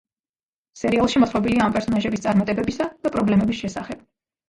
[0.83, 4.07] სერიალში მოთხრობილია ამ პერსონაჟების წარმატებებისა და პრობლემების შესახებ.